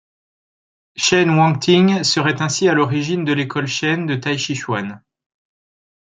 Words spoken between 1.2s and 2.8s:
Wangting serait ainsi à